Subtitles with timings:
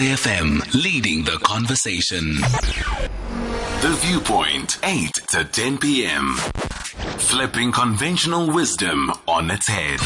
[0.00, 2.36] SAFM leading the conversation.
[3.82, 6.36] The Viewpoint, 8 to 10 p.m.
[7.18, 10.00] Flipping conventional wisdom on its head.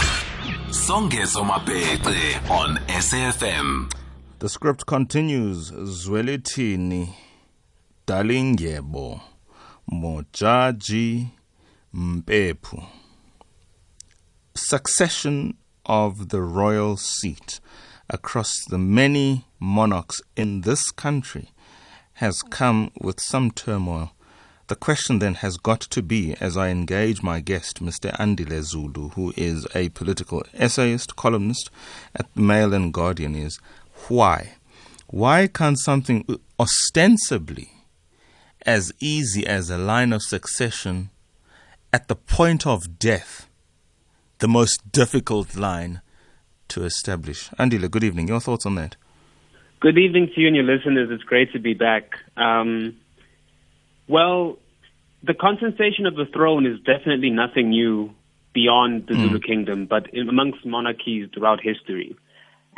[0.72, 3.92] Songezo Mapete on SAFM.
[4.40, 5.70] The script continues.
[5.70, 7.14] Zwelithini,
[8.04, 9.20] Dalindyebo,
[9.92, 11.30] Modjadji,
[11.94, 12.84] Mphephu.
[14.56, 15.56] Succession
[15.86, 17.60] of the royal seat
[18.10, 21.50] across the many monarchs in this country
[22.14, 24.12] has come with some turmoil.
[24.68, 28.16] The question then has got to be, as I engage my guest, Mr.
[28.18, 31.70] Andile Zulu, who is a political essayist, columnist
[32.14, 33.58] at Mail and Guardian, is
[34.08, 34.54] why?
[35.08, 36.24] Why can't something
[36.58, 37.72] ostensibly
[38.64, 41.10] as easy as a line of succession
[41.92, 43.48] at the point of death,
[44.38, 46.00] the most difficult line
[46.68, 47.50] to establish?
[47.58, 48.28] Andile, good evening.
[48.28, 48.96] Your thoughts on that?
[49.84, 51.10] Good evening to you and your listeners.
[51.12, 52.12] It's great to be back.
[52.38, 52.96] Um,
[54.08, 54.56] well,
[55.22, 58.14] the concentration of the throne is definitely nothing new
[58.54, 59.28] beyond the mm.
[59.28, 62.16] Zulu kingdom, but amongst monarchies throughout history.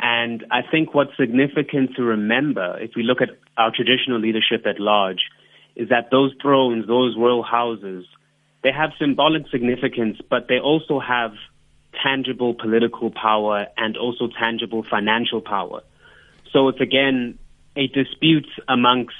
[0.01, 4.77] And I think what's significant to remember, if we look at our traditional leadership at
[4.77, 5.29] large,
[5.77, 8.05] is that those thrones, those royal houses,
[8.65, 11.31] they have symbolic significance, but they also have
[12.03, 15.83] tangible political power and also tangible financial power.
[16.51, 17.37] So it's again
[17.75, 19.15] a dispute amongst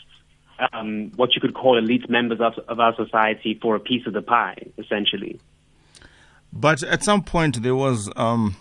[0.74, 4.14] um, what you could call elite members of, of our society for a piece of
[4.14, 5.40] the pie, essentially.
[6.52, 8.56] But at some point, there was um,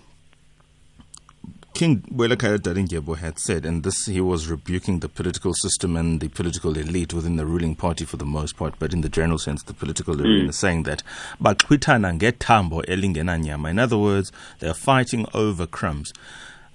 [1.77, 6.29] King Buyelekhaya Dalindyebo had said, and this he was rebuking the political system and the
[6.29, 9.63] political elite within the ruling party for the most part, but in the general sense,
[9.63, 10.55] the political arena, mm.
[10.55, 11.03] saying that,
[13.71, 16.13] In other words, they're fighting over crumbs.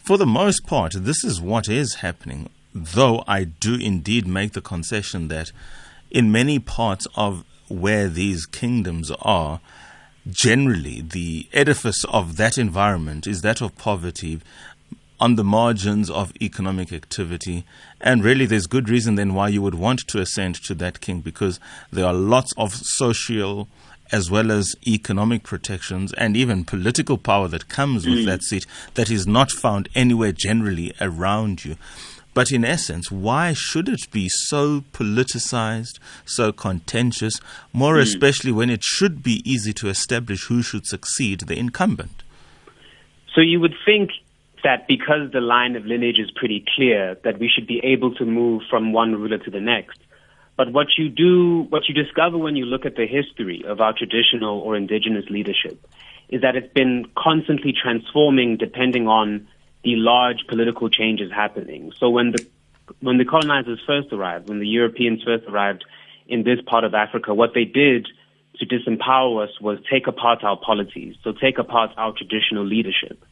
[0.03, 4.61] For the most part, this is what is happening, though I do indeed make the
[4.61, 5.51] concession that
[6.09, 9.59] in many parts of where these kingdoms are,
[10.27, 14.41] generally the edifice of that environment is that of poverty
[15.19, 17.63] on the margins of economic activity.
[18.01, 21.21] And really, there's good reason then why you would want to ascend to that king
[21.21, 21.59] because
[21.91, 23.67] there are lots of social
[24.11, 28.25] as well as economic protections and even political power that comes with mm.
[28.25, 31.75] that seat that is not found anywhere generally around you.
[32.33, 37.39] But in essence, why should it be so politicized, so contentious,
[37.73, 38.01] more mm.
[38.01, 42.23] especially when it should be easy to establish who should succeed the incumbent?
[43.35, 44.11] So you would think
[44.63, 48.25] that because the line of lineage is pretty clear, that we should be able to
[48.25, 49.99] move from one ruler to the next.
[50.61, 53.93] But what you do, what you discover when you look at the history of our
[53.93, 55.83] traditional or indigenous leadership
[56.29, 59.47] is that it's been constantly transforming depending on
[59.83, 61.91] the large political changes happening.
[61.97, 62.45] So when the
[62.99, 65.83] when the colonizers first arrived, when the Europeans first arrived
[66.27, 68.07] in this part of Africa, what they did
[68.59, 73.25] to disempower us was take apart our polities, so take apart our traditional leadership,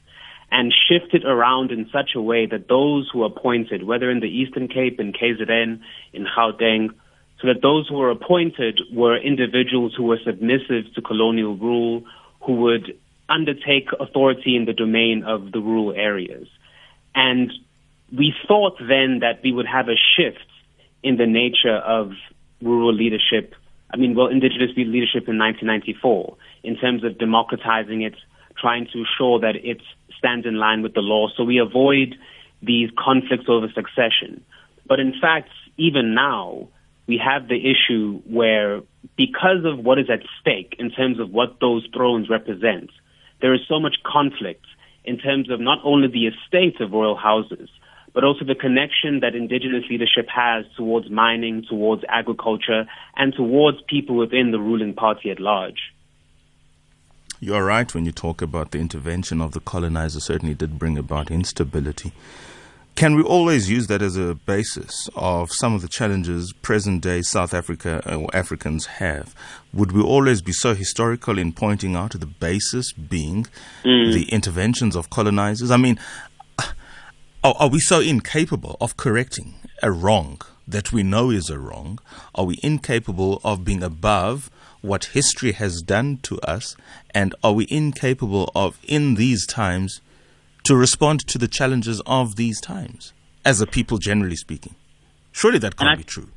[0.50, 4.20] and shift it around in such a way that those who are appointed, whether in
[4.20, 5.80] the Eastern Cape, in KZN,
[6.14, 6.90] in Gauteng,
[7.42, 12.04] so that those who were appointed were individuals who were submissive to colonial rule,
[12.42, 12.98] who would
[13.30, 16.48] undertake authority in the domain of the rural areas.
[17.16, 17.52] And
[18.16, 20.46] we thought then that we would have a shift
[21.04, 22.12] in the nature of
[22.62, 23.54] rural leadership,
[23.94, 28.16] I mean, well, indigenous leadership in 1994, in terms of democratizing it,
[28.58, 29.82] trying to ensure that it
[30.18, 32.16] stands in line with the law so we avoid
[32.62, 34.44] these conflicts over succession.
[34.86, 36.68] But in fact, even now,
[37.10, 38.84] we have the issue where
[39.18, 42.92] because of what is at stake in terms of what those thrones represent,
[43.42, 44.66] there is so much conflict
[45.04, 47.68] in terms of not only the estate of royal houses,
[48.14, 54.16] but also the connection that indigenous leadership has towards mining, towards agriculture, and towards people
[54.16, 55.92] within the ruling party at large.
[57.40, 61.32] You're right when you talk about the intervention of the colonizer certainly did bring about
[61.32, 62.12] instability.
[63.00, 67.22] Can we always use that as a basis of some of the challenges present day
[67.22, 69.34] South Africa uh, or Africans have?
[69.72, 73.48] Would we always be so historical in pointing out the basis being
[73.86, 74.14] mm.
[74.14, 75.72] the interventions of colonizers?
[75.72, 75.98] I mean,
[77.42, 82.00] are, are we so incapable of correcting a wrong that we know is a wrong?
[82.36, 86.76] Are we incapable of being above what history has done to us?
[87.12, 90.02] And are we incapable of, in these times,
[90.64, 93.14] to respond to the challenges of these times
[93.46, 94.76] as a people, generally speaking.
[95.32, 96.30] Surely that can't I, be true.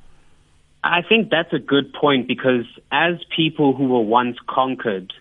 [0.84, 5.12] I think that's a good point because as people who were once conquered,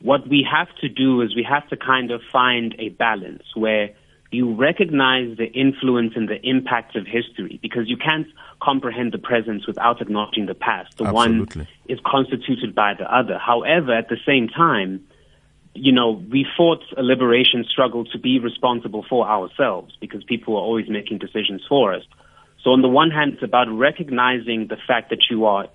[0.00, 3.90] what we have to do is we have to kind of find a balance where
[4.30, 8.26] you recognize the influence and the impact of history because you can't
[8.60, 10.96] comprehend the present without acknowledging the past.
[10.98, 11.62] The Absolutely.
[11.62, 13.38] one is constituted by the other.
[13.38, 15.06] However, at the same time,
[15.74, 20.60] you know, we fought a liberation struggle to be responsible for ourselves because people are
[20.62, 22.02] always making decisions for us.
[22.62, 25.66] So on the one hand, it's about recognizing the fact that you are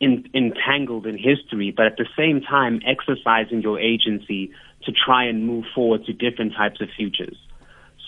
[0.00, 4.52] in, entangled in history, but at the same time exercising your agency
[4.84, 7.36] to try and move forward to different types of futures.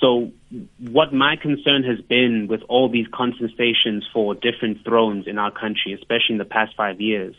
[0.01, 0.31] So
[0.79, 5.93] what my concern has been with all these contestations for different thrones in our country,
[5.93, 7.35] especially in the past five years,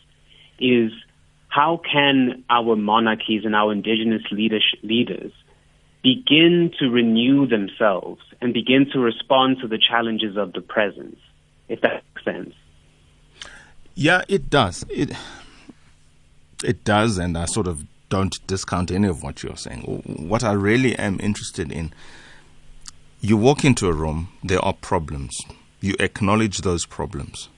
[0.59, 0.91] is
[1.49, 5.33] how can our monarchies and our indigenous leaders
[6.03, 11.17] begin to renew themselves and begin to respond to the challenges of the present,
[11.67, 12.53] if that makes sense.
[13.95, 14.85] Yeah, it does.
[14.89, 15.11] It
[16.63, 19.81] it does, and I sort of don't discount any of what you're saying.
[20.27, 21.93] What I really am interested in,
[23.21, 25.39] you walk into a room, there are problems.
[25.81, 27.49] You acknowledge those problems.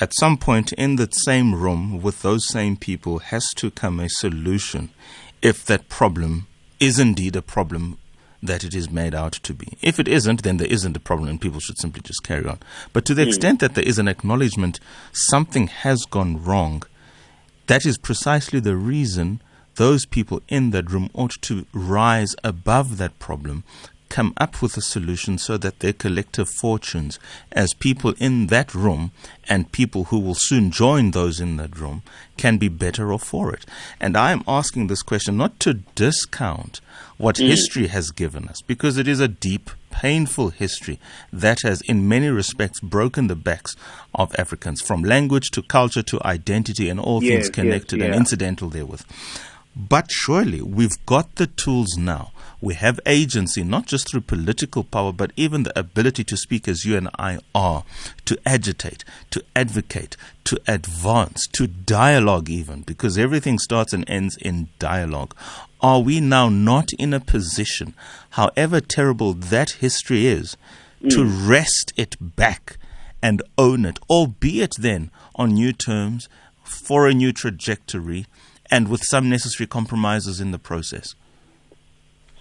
[0.00, 4.08] At some point in that same room with those same people has to come a
[4.08, 4.90] solution
[5.40, 6.48] if that problem
[6.80, 7.98] is indeed a problem
[8.42, 9.78] that it is made out to be.
[9.80, 12.58] If it isn't, then there isn't a problem and people should simply just carry on.
[12.92, 13.28] But to the mm.
[13.28, 14.80] extent that there is an acknowledgement
[15.12, 16.82] something has gone wrong,
[17.68, 19.40] that is precisely the reason
[19.76, 23.64] those people in that room ought to rise above that problem
[24.14, 27.18] come up with a solution so that their collective fortunes
[27.50, 29.10] as people in that room
[29.48, 32.00] and people who will soon join those in that room
[32.36, 33.66] can be better off for it.
[34.00, 36.80] And I am asking this question not to discount
[37.18, 37.48] what mm.
[37.48, 41.00] history has given us, because it is a deep, painful history
[41.32, 43.74] that has, in many respects, broken the backs
[44.14, 48.12] of Africans from language to culture to identity and all yes, things connected yes, yeah.
[48.12, 49.02] and incidental therewith.
[49.74, 52.30] But surely we've got the tools now
[52.64, 56.84] we have agency, not just through political power, but even the ability to speak as
[56.86, 57.84] you and I are,
[58.24, 64.68] to agitate, to advocate, to advance, to dialogue, even, because everything starts and ends in
[64.78, 65.36] dialogue.
[65.82, 67.92] Are we now not in a position,
[68.30, 70.56] however terrible that history is,
[71.02, 71.10] mm.
[71.10, 72.78] to wrest it back
[73.22, 76.30] and own it, albeit then on new terms,
[76.62, 78.26] for a new trajectory,
[78.70, 81.14] and with some necessary compromises in the process?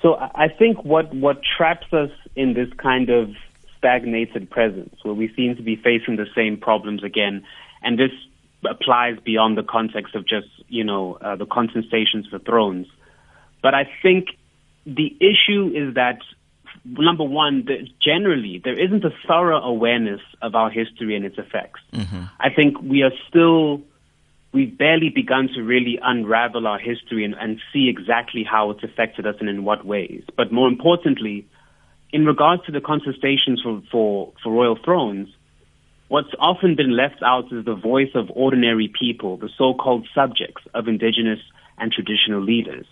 [0.03, 3.29] So I think what, what traps us in this kind of
[3.77, 7.43] stagnated presence, where we seem to be facing the same problems again,
[7.81, 8.11] and this
[8.65, 12.87] applies beyond the context of just, you know, uh, the contestations for thrones.
[13.61, 14.27] But I think
[14.85, 16.19] the issue is that,
[16.85, 21.79] number one, the, generally, there isn't a thorough awareness of our history and its effects.
[21.93, 22.23] Mm-hmm.
[22.39, 23.81] I think we are still
[24.53, 29.25] we've barely begun to really unravel our history and, and see exactly how it's affected
[29.25, 30.23] us and in what ways.
[30.37, 31.47] But more importantly,
[32.11, 35.27] in regards to the contestations for, for, for royal thrones,
[36.07, 40.87] what's often been left out is the voice of ordinary people, the so-called subjects of
[40.87, 41.39] indigenous
[41.79, 42.85] and traditional leaders.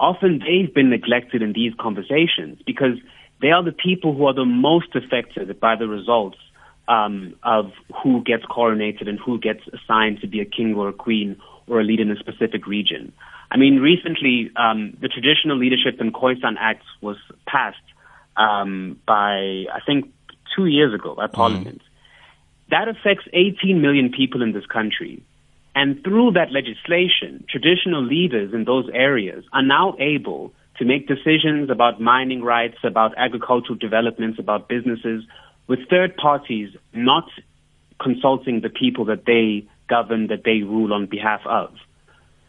[0.00, 2.98] Often they've been neglected in these conversations because
[3.40, 6.38] they are the people who are the most affected by the results
[6.88, 7.72] um, of
[8.02, 11.36] who gets coronated and who gets assigned to be a king or a queen
[11.66, 13.12] or a leader in a specific region.
[13.50, 17.16] I mean, recently, um, the Traditional Leadership and Khoisan Act was
[17.46, 17.76] passed
[18.36, 20.12] um, by, I think,
[20.56, 21.80] two years ago by Parliament.
[21.80, 22.70] Mm.
[22.70, 25.22] That affects 18 million people in this country.
[25.74, 31.70] And through that legislation, traditional leaders in those areas are now able to make decisions
[31.70, 35.24] about mining rights, about agricultural developments, about businesses,
[35.66, 37.28] with third parties not
[38.00, 41.70] consulting the people that they govern, that they rule on behalf of.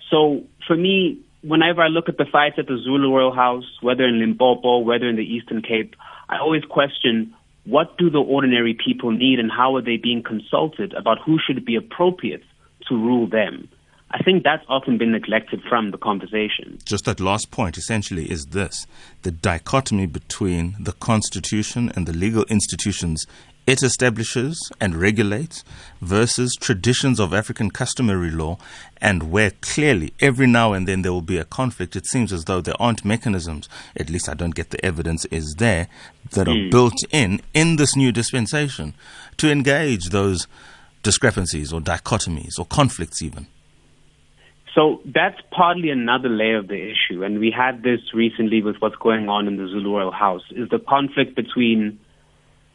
[0.10, 4.06] So for me, whenever I look at the fights at the Zulu Royal House, whether
[4.06, 5.96] in Limpopo, whether in the Eastern Cape,
[6.30, 7.34] I always question
[7.66, 11.66] what do the ordinary people need and how are they being consulted about who should
[11.66, 12.44] be appropriate
[12.88, 13.68] to rule them.
[14.16, 16.80] I think that's often been neglected from the conversation.
[16.86, 18.88] Just that last point essentially is this
[19.24, 23.28] the dichotomy between the Constitution and the legal institutions
[23.68, 25.66] it establishes and regulates
[26.00, 28.58] versus traditions of African customary law,
[29.02, 31.96] and where clearly every now and then there will be a conflict.
[31.96, 33.68] It seems as though there aren't mechanisms,
[33.98, 35.88] at least I don't get the evidence is there,
[36.32, 36.72] that are mm.
[36.72, 38.94] built in in this new dispensation
[39.38, 40.48] to engage those
[41.02, 43.48] discrepancies or dichotomies or conflicts even.
[44.76, 48.98] So that's partly another layer of the issue, and we had this recently with what's
[48.98, 51.98] going on in the Zulu Royal House, is the conflict between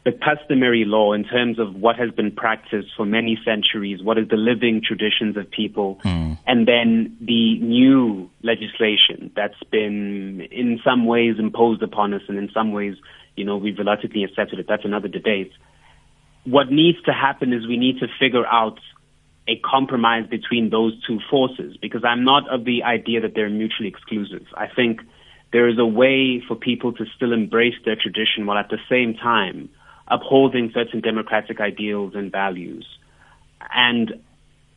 [0.03, 4.27] the customary law in terms of what has been practiced for many centuries, what is
[4.29, 6.35] the living traditions of people, mm.
[6.47, 12.49] and then the new legislation that's been in some ways imposed upon us and in
[12.51, 12.95] some ways,
[13.35, 14.65] you know, we've reluctantly accepted it.
[14.67, 15.51] That's another debate.
[16.45, 18.79] What needs to happen is we need to figure out
[19.47, 23.89] a compromise between those two forces because I'm not of the idea that they're mutually
[23.89, 24.45] exclusive.
[24.55, 25.01] I think
[25.51, 29.15] there is a way for people to still embrace their tradition while at the same
[29.15, 29.69] time
[30.07, 32.85] upholding certain democratic ideals and values.
[33.73, 34.21] And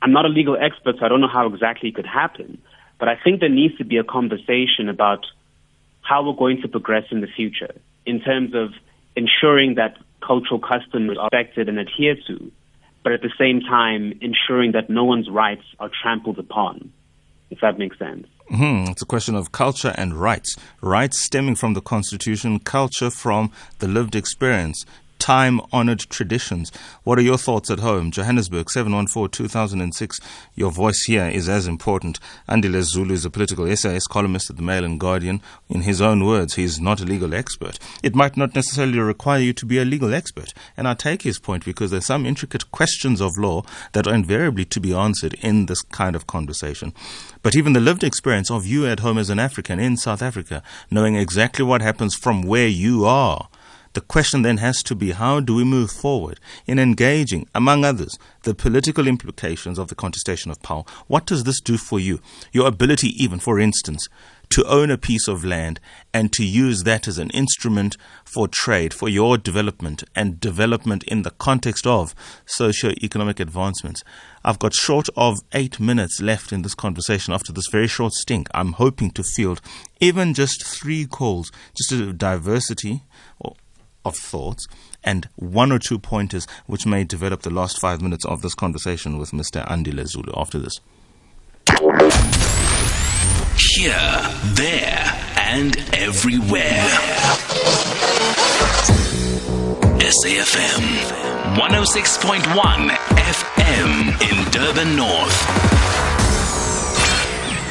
[0.00, 2.58] I'm not a legal expert, so I don't know how exactly it could happen.
[2.98, 5.26] But I think there needs to be a conversation about
[6.02, 7.74] how we're going to progress in the future
[8.06, 8.70] in terms of
[9.16, 12.52] ensuring that cultural customs are respected and adhered to,
[13.04, 16.90] but at the same time ensuring that no one's rights are trampled upon,
[17.50, 18.26] if that makes sense.
[18.50, 18.90] Mm-hmm.
[18.90, 20.56] It's a question of culture and rights.
[20.80, 24.84] Rights stemming from the Constitution, culture from the lived experience
[25.24, 26.70] time honored traditions.
[27.02, 28.10] What are your thoughts at home?
[28.10, 30.20] Johannesburg, 714 2006.
[30.54, 32.20] Your voice here is as important.
[32.46, 35.40] Andile Zulu is a political essayist, columnist at the Mail and Guardian.
[35.70, 37.78] In his own words, he is not a legal expert.
[38.02, 40.52] It might not necessarily require you to be a legal expert.
[40.76, 43.62] And I take his point because there's some intricate questions of law
[43.92, 46.92] that are invariably to be answered in this kind of conversation.
[47.42, 50.62] But even the lived experience of you at home as an African in South Africa,
[50.90, 53.48] knowing exactly what happens from where you are
[53.94, 58.18] the question then has to be how do we move forward in engaging, among others,
[58.42, 60.84] the political implications of the contestation of power?
[61.06, 62.20] What does this do for you?
[62.52, 64.08] Your ability, even, for instance,
[64.50, 65.80] to own a piece of land
[66.12, 71.22] and to use that as an instrument for trade, for your development and development in
[71.22, 72.14] the context of
[72.46, 74.04] socio-economic advancements.
[74.44, 78.48] I've got short of eight minutes left in this conversation after this very short stink.
[78.52, 79.60] I'm hoping to field
[80.00, 83.02] even just three calls, just a diversity
[84.04, 84.66] of thoughts
[85.02, 89.18] and one or two pointers which may develop the last five minutes of this conversation
[89.18, 89.68] with Mr.
[89.70, 90.80] Andy Zulu after this.
[93.76, 94.20] Here,
[94.54, 96.84] there, and everywhere.
[100.04, 101.24] SAFM
[101.56, 106.04] 106.1 FM in Durban North.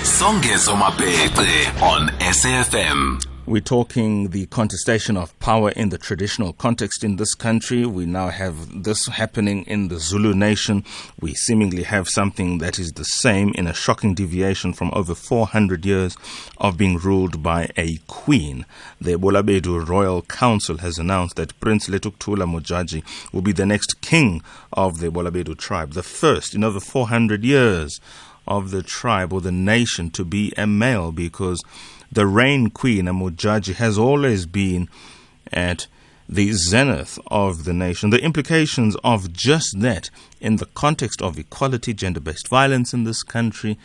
[0.04, 3.33] Songezo Mapete on SAFM.
[3.46, 7.86] We're talking the contestation of power in the traditional context in this country.
[7.86, 10.86] We now have this happening in the Zulu nation.
[11.20, 15.86] We seemingly have something that is the same in a shocking deviation from over 400
[15.86, 16.16] years
[16.58, 18.66] of being ruled by a queen.
[19.02, 24.42] The Balobedu Royal Council has announced that Prince Lekukela Modjadji will be the next king
[24.72, 28.00] of the Balobedu tribe, the first in over 400 years
[28.48, 31.62] of the tribe or the nation to be a male because
[32.14, 34.88] the rain queen, Modjadji, has always been
[35.52, 35.88] at
[36.30, 38.10] the zenith of the nation.
[38.10, 43.24] The implications of just that in the context of equality, gender based violence in this
[43.24, 43.78] country.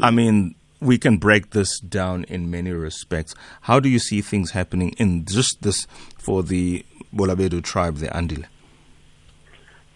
[0.00, 3.34] I mean, we can break this down in many respects.
[3.62, 5.86] How do you see things happening in just this
[6.16, 8.46] for the Balobedu tribe, the Andile?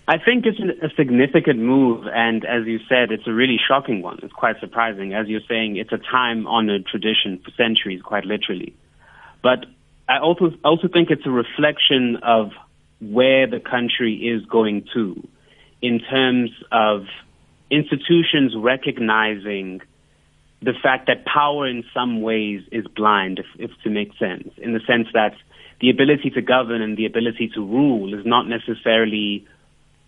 [0.09, 4.19] I think it's a significant move, and as you said, it's a really shocking one.
[4.23, 5.15] It's quite surprising.
[5.15, 8.75] As you're saying, it's a time honored tradition for centuries, quite literally.
[9.43, 9.67] But
[10.09, 12.51] I also, also think it's a reflection of
[13.01, 15.27] where the country is going to
[15.81, 17.07] in terms of
[17.71, 19.81] institutions recognizing
[20.63, 24.73] the fact that power in some ways is blind, if, if to make sense, in
[24.73, 25.35] the sense that
[25.81, 29.47] the ability to govern and the ability to rule is not necessarily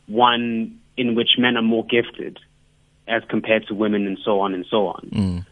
[0.07, 2.39] one in which men are more gifted
[3.07, 5.11] as compared to women and so on and so on.
[5.13, 5.47] Mm.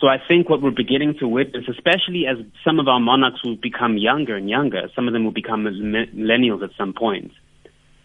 [0.00, 3.56] So I think what we're beginning to witness, especially as some of our monarchs will
[3.56, 7.32] become younger and younger, some of them will become millennials at some point,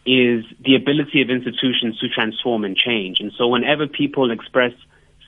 [0.05, 3.19] is the ability of institutions to transform and change.
[3.19, 4.71] And so whenever people express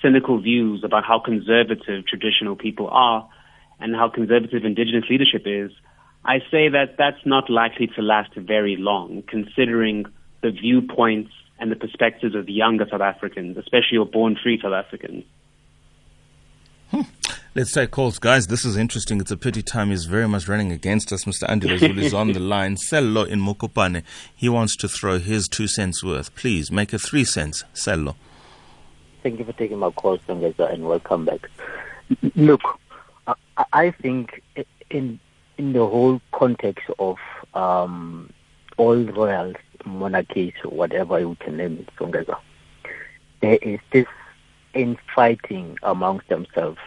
[0.02, 3.28] cynical views about how conservative traditional people are
[3.80, 5.72] and how conservative indigenous leadership is,
[6.24, 10.06] I say that that's not likely to last very long, considering
[10.44, 15.24] the viewpoints and the perspectives of younger South Africans, especially your born free South Africans.
[16.92, 17.02] Hmm.
[17.56, 18.48] Let's take calls, guys.
[18.48, 19.20] This is interesting.
[19.22, 21.24] It's a pity time is very much running against us.
[21.26, 21.48] Mr.
[21.48, 22.76] Andy Zulu is on the line.
[22.76, 24.04] Sello in Mokopane.
[24.36, 26.36] He wants to throw his two cents worth.
[26.36, 27.64] Please make a three cents.
[27.74, 28.16] Sello.
[29.22, 31.50] Thank you for taking my call, Sangeza, and welcome back.
[32.36, 32.62] Look,
[33.72, 34.44] I think
[34.90, 35.20] in
[35.58, 37.18] in the whole context of
[37.54, 38.32] um,
[38.78, 42.28] all royals monarchies, or whatever you can name it,
[43.42, 44.08] there is this
[44.74, 46.80] infighting amongst themselves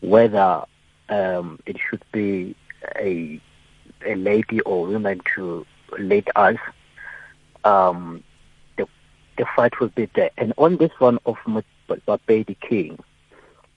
[0.00, 0.64] whether
[1.08, 2.54] um, it should be
[2.96, 3.40] a
[4.06, 5.66] a lady or woman to
[5.98, 6.56] lead us.
[7.64, 8.24] Um,
[8.76, 8.86] the
[9.36, 11.36] the fight will be there, and on this one of
[11.88, 12.98] Bapedi king,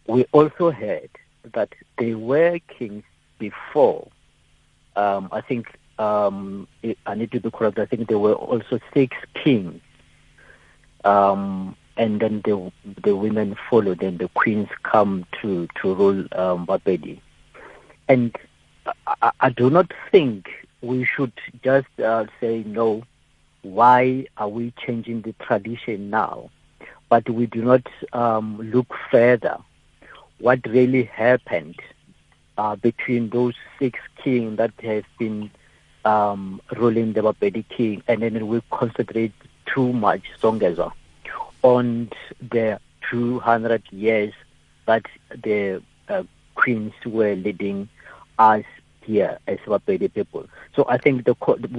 [0.07, 1.09] we also heard
[1.53, 3.03] that there were kings
[3.39, 4.07] before.
[4.95, 5.67] Um, I think
[5.99, 6.67] um,
[7.05, 7.79] I need to be correct.
[7.79, 9.81] I think there were also six kings,
[11.03, 12.71] um, and then the
[13.03, 17.19] the women followed, and the queens come to to rule um, Bapedi.
[18.07, 18.35] And
[19.21, 20.49] I, I, do not think
[20.81, 21.31] we should
[21.63, 23.03] just uh, say no.
[23.61, 26.49] Why are we changing the tradition now?
[27.07, 29.57] But we do not um, look further.
[30.39, 31.79] What really happened
[32.57, 35.49] uh, between those six kings that have been
[36.05, 39.33] um, ruling the Bapedi king, and then we concentrate
[39.65, 40.91] too much Zongezwa
[41.61, 42.09] on
[42.41, 42.79] the
[43.09, 44.33] 200 years
[44.85, 45.05] that
[45.43, 46.23] the uh,
[46.55, 47.87] queens were leading
[48.37, 48.65] us
[49.01, 50.47] here as Bapedi people.
[50.75, 51.35] So I think the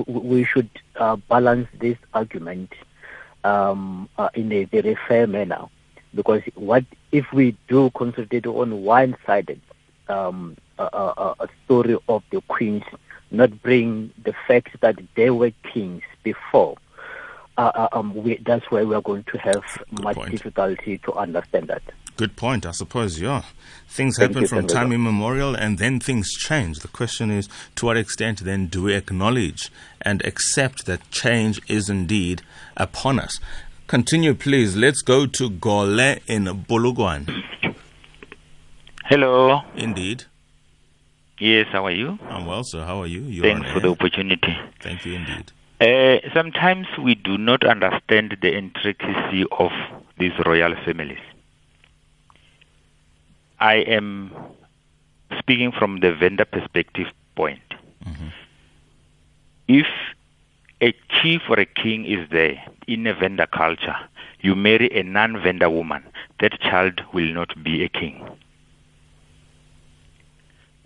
[0.07, 2.73] we should uh, balance this argument
[3.43, 5.67] um, uh, in a very fair manner,
[6.15, 9.61] because what if we do concentrate on one-sided
[10.09, 12.83] um, a, a, a story of the queens,
[13.37, 16.77] not bring the fact that they were kings before.
[17.57, 19.63] Uh, uh um, we, that's where we are going to have
[19.95, 20.31] Good much point.
[20.33, 21.83] difficulty to understand that.
[22.17, 23.43] Good point, I suppose, yeah.
[23.89, 26.79] Things Thank happen from time immemorial and then things change.
[26.79, 31.91] The question is to what extent then do we acknowledge and accept that change is
[31.91, 32.43] indeed
[32.77, 33.41] upon us?
[33.89, 34.77] Continue, please.
[34.77, 37.43] Let's go to Gole in Bulugwan.
[39.05, 39.63] Hello.
[39.75, 40.25] Indeed.
[41.39, 42.19] Yes, how are you?
[42.29, 42.85] I'm well, sir.
[42.85, 43.23] How are you?
[43.23, 44.57] you Thanks for the opportunity.
[44.81, 45.53] Thank you indeed.
[45.81, 49.73] Uh, sometimes we do not understand the intricacy of
[50.19, 51.19] these royal families.
[53.59, 54.33] I am
[55.39, 57.63] speaking from the Venda perspective point.
[58.07, 58.29] Mm-hmm.
[59.67, 59.87] If
[60.81, 63.97] a chief or a king is there in a Venda culture,
[64.41, 66.05] you marry a non Venda woman,
[66.41, 68.25] that child will not be a king.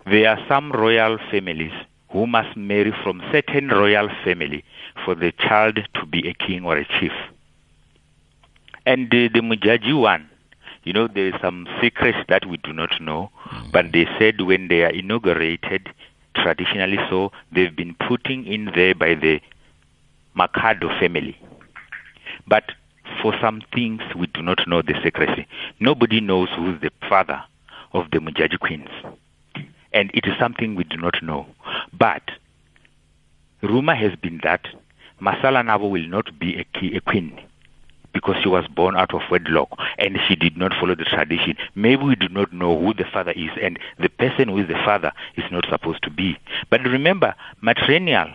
[0.09, 1.71] There are some royal families
[2.11, 4.63] who must marry from certain royal family
[5.05, 7.11] for the child to be a king or a chief.
[8.87, 10.27] And the, the Modjadji one,
[10.83, 13.71] you know, there is some secrets that we do not know, mm.
[13.71, 15.89] but they said when they are inaugurated,
[16.33, 19.39] traditionally so, they've been putting in there by the
[20.35, 21.37] Makhado family.
[22.47, 22.71] But
[23.21, 25.45] for some things, we do not know the secrecy.
[25.79, 27.43] Nobody knows who's the father
[27.93, 28.89] of the Modjadji queens
[29.93, 31.45] and it is something we do not know.
[31.97, 32.23] But
[33.61, 34.67] rumor has been that
[35.21, 37.39] Masalanabo will not be a, queen
[38.13, 41.55] because she was born out of wedlock and she did not follow the tradition.
[41.75, 44.81] Maybe we do not know who the father is, and the person who is the
[44.85, 46.37] father is not supposed to be.
[46.69, 48.33] But remember, matrilineal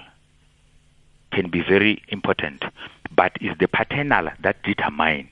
[1.33, 2.65] can be very important,
[3.15, 5.29] but it's the paternal that determine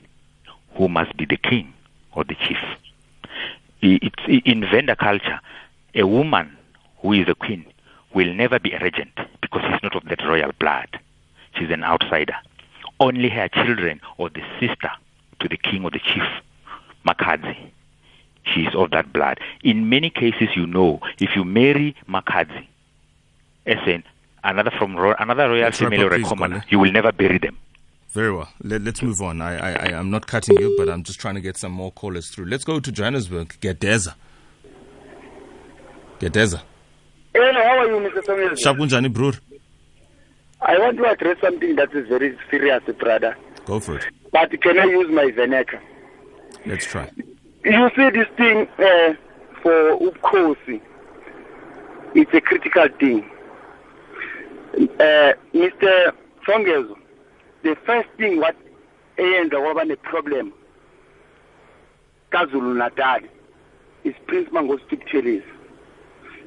[0.75, 1.73] who must be the king
[2.13, 2.59] or the chief.
[3.83, 5.41] It's in Venda culture
[5.95, 6.57] a woman
[7.01, 7.65] who is a queen
[8.15, 10.99] will never be a regent because she's not of that royal blood.
[11.55, 12.37] She's an outsider.
[13.01, 14.91] Only her children or the sister
[15.41, 16.23] to the king or the chief,
[17.07, 17.57] Makadzi,
[18.45, 19.39] she is of that blood.
[19.63, 22.67] In many cases, you know, if you marry Makadzi,
[23.67, 24.05] as in
[24.45, 27.59] another from another royal Let's female or a commoner, you will never bury them.
[28.11, 28.49] Very well.
[28.63, 29.41] Let, us move on.
[29.41, 31.91] I, I, I am not cutting you, but I'm just trying to get some more
[31.91, 32.45] callers through.
[32.45, 33.57] Let's go to Johannesburg.
[33.61, 34.15] Get Gedeza.
[36.23, 36.63] Gedeza.
[37.35, 38.25] Hello, how are you, Mr.
[38.25, 38.51] Samuel?
[38.51, 39.39] Shakunjani, brother.
[40.61, 43.37] I want to address something that is very serious, brother.
[43.67, 44.07] Go for it.
[44.31, 45.83] But can I use my vernacular?
[46.65, 47.11] Let's try.
[47.65, 49.15] You see this thing uh,
[49.63, 50.81] for ubukhosi
[52.15, 53.29] It's a critical thing.
[55.01, 56.13] Uh, Mr.
[56.47, 56.97] Songezo,
[57.65, 58.57] the first thing what
[59.17, 60.53] eyenza kwaba neproblem
[62.31, 63.23] kazulu natal
[64.05, 65.62] is Prince Mangosuthu Buthelezi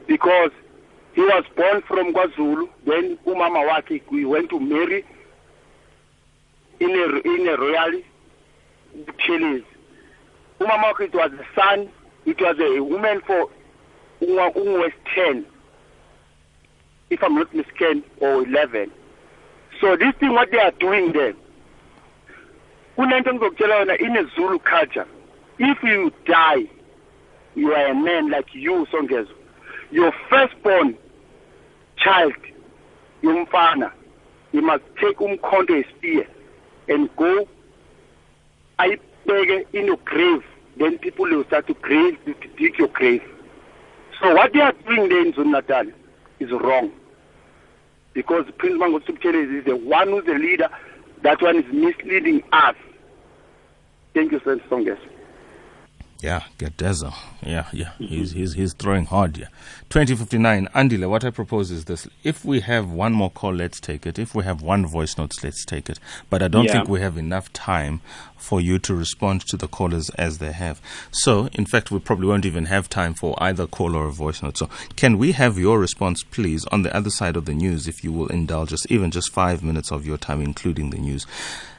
[0.07, 0.51] because
[1.13, 2.69] he was born from KwaZulu.
[2.85, 5.05] Then umama wakhe we went to marry
[6.79, 8.01] in a in a royal
[8.97, 9.65] Buthelezi.
[10.59, 11.89] Umama wakhe it was a son.
[12.25, 13.49] It was a woman for
[14.19, 15.45] West ten,
[17.09, 18.91] if I'm not mistaken, or eleven.
[19.79, 21.33] So this thing what they are doing there.
[22.97, 23.11] in
[24.17, 25.07] a Zulu culture
[25.59, 26.63] if you die
[27.55, 29.27] you are a man like you Songezo
[29.91, 30.97] your firstborn
[31.97, 32.33] child
[33.23, 33.91] yomfana
[34.55, 36.25] you must take umkhonto spear
[36.87, 37.45] and go
[38.79, 40.43] ayibeke in your grave.
[40.77, 43.21] Then people will start to grave to dig your grave.
[44.21, 45.61] So what they are doing there in Zulu
[46.39, 46.91] is wrong.
[48.13, 50.69] Because Prince Mangosuthu is the one who's the leader.
[51.21, 52.75] That one is misleading us.
[54.13, 54.99] Thank you sir Songes
[56.25, 57.13] Yeah, Getazo.
[57.43, 57.91] Yeah, yeah.
[57.99, 59.49] He's, he's, he's throwing hard here.
[59.89, 60.67] 2059.
[60.73, 62.07] Andile, what I propose is this.
[62.23, 64.17] If we have one more call, let's take it.
[64.17, 65.99] If we have one voice note, let's take it.
[66.31, 66.71] But I don't Yeah.
[66.71, 68.01] think we have enough time
[68.37, 70.81] for you to respond to the callers as they have.
[71.11, 74.41] So, in fact, we probably won't even have time for either call or a voice
[74.41, 74.57] note.
[74.57, 78.03] So, can we have your response, please, on the other side of the news, if
[78.03, 81.27] you will indulge us, even just five minutes of your time, including the news?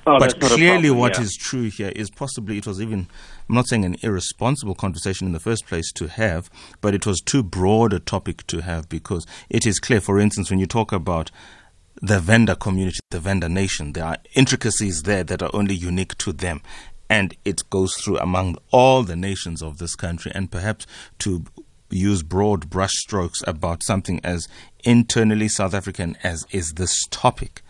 [0.09, 1.23] Oh, but that's not a clearly, problem, what yeah.
[1.23, 3.09] is true here is possibly it was even,
[3.49, 7.21] I'm not saying an irresponsible conversation in the first place to have, but it was
[7.21, 10.91] too broad a topic to have because it is clear, for instance, when you talk
[10.91, 11.31] about
[12.03, 16.33] the Venda community, the Venda nation, there are intricacies there that are only unique to
[16.33, 16.61] them.
[17.09, 20.87] And it goes through among all the nations of this country, and perhaps
[21.21, 21.45] to
[21.89, 24.49] use broad brushstrokes about something as
[24.83, 27.63] internally South African as is this topic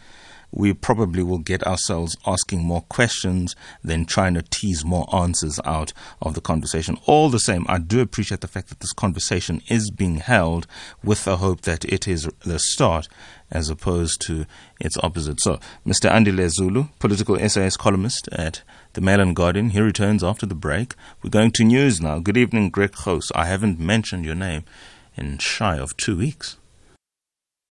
[0.51, 5.93] we probably will get ourselves asking more questions than trying to tease more answers out
[6.23, 6.99] of the conversation.
[7.07, 10.67] All the same, I do appreciate the fact that this conversation is being held
[11.05, 13.09] with the hope that it is the start
[13.51, 14.47] as opposed to
[14.81, 15.41] its opposite.
[15.41, 16.11] So, Mr.
[16.11, 18.63] Andile Zulu, political SAS columnist at
[18.95, 20.95] the Mail and Guardian, he returns after the break.
[21.23, 22.19] We're going to news now.
[22.19, 23.31] Good evening, Greg Host.
[23.35, 24.65] I haven't mentioned your name
[25.17, 26.57] in shy of two weeks.